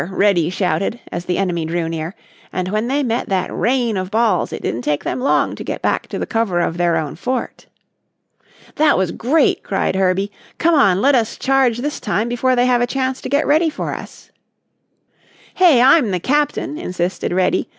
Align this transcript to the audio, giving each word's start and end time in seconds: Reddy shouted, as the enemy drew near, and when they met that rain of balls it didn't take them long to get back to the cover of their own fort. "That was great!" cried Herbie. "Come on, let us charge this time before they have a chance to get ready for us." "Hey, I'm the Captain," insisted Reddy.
Reddy 0.09 0.49
shouted, 0.49 0.99
as 1.11 1.25
the 1.25 1.37
enemy 1.37 1.63
drew 1.63 1.87
near, 1.87 2.15
and 2.51 2.69
when 2.69 2.87
they 2.87 3.03
met 3.03 3.29
that 3.29 3.55
rain 3.55 3.97
of 3.97 4.09
balls 4.09 4.51
it 4.51 4.63
didn't 4.63 4.81
take 4.81 5.03
them 5.03 5.19
long 5.19 5.53
to 5.55 5.63
get 5.63 5.83
back 5.83 6.07
to 6.07 6.17
the 6.17 6.25
cover 6.25 6.59
of 6.59 6.77
their 6.77 6.97
own 6.97 7.15
fort. 7.15 7.67
"That 8.77 8.97
was 8.97 9.11
great!" 9.11 9.61
cried 9.61 9.95
Herbie. 9.95 10.31
"Come 10.57 10.73
on, 10.73 11.01
let 11.03 11.13
us 11.13 11.37
charge 11.37 11.77
this 11.77 11.99
time 11.99 12.27
before 12.29 12.55
they 12.55 12.65
have 12.65 12.81
a 12.81 12.87
chance 12.87 13.21
to 13.21 13.29
get 13.29 13.45
ready 13.45 13.69
for 13.69 13.93
us." 13.93 14.31
"Hey, 15.53 15.79
I'm 15.83 16.09
the 16.09 16.19
Captain," 16.19 16.79
insisted 16.79 17.31
Reddy. 17.31 17.69